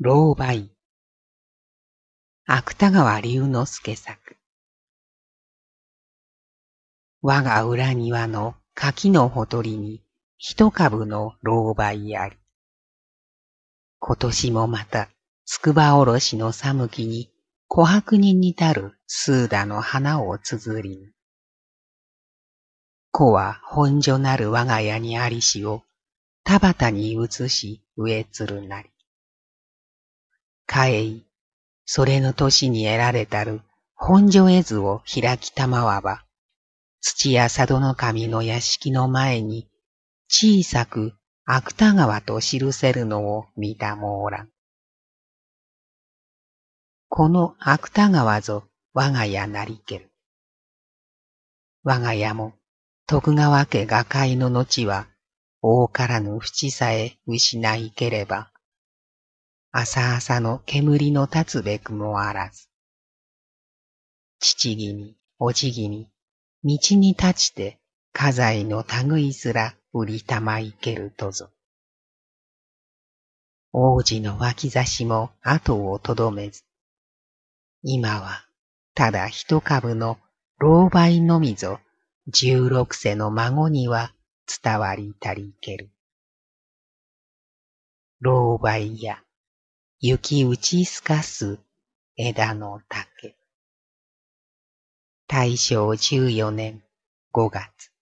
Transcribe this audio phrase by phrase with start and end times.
[0.00, 0.68] 老梅。
[2.46, 4.18] 芥川龍之介作。
[7.22, 10.02] 我が裏庭の柿のほとりに
[10.36, 12.36] 一株の老梅あり。
[14.00, 15.10] 今年もまた、
[15.44, 17.30] 筑波おろしの寒気に
[17.70, 21.12] 琥珀に似たるスーダの花をつづりぬ。
[23.12, 25.84] 子は本所なる我が家にありしを
[26.42, 28.93] 田畑に移し植えつるなり。
[30.74, 31.24] かえい、
[31.86, 33.60] それの年に得られたる
[33.94, 36.24] 本所絵図を開きたまわば、
[37.00, 39.68] 土屋佐渡の神の屋敷の前に
[40.28, 41.12] 小さく
[41.44, 44.48] 芥川と記せるのを見たもおらん。
[47.08, 48.64] この芥川ぞ
[48.94, 50.10] 我が家なりける。
[51.84, 52.52] 我が家も
[53.06, 55.06] 徳川家画界の後は
[55.62, 58.50] 大からぬ淵さえ失いければ、
[59.76, 62.68] 朝朝の煙の立つべくもあらず。
[64.38, 66.08] 父君、に、おじぎに、
[66.62, 67.80] 道に立ちて
[68.12, 71.50] 家財の類すら売りたまいけるとぞ。
[73.72, 76.62] 王子の脇差しも後をとどめず、
[77.82, 78.46] 今は
[78.94, 80.18] ただ一株の
[80.58, 81.80] 老媒のみぞ
[82.28, 84.14] 十六世の孫には
[84.62, 85.90] 伝わりたりける。
[88.20, 89.23] 老媒や
[90.00, 91.58] 雪打ち透かす
[92.16, 93.36] 枝の竹。
[95.28, 96.82] 大正14年
[97.32, 97.93] 5月。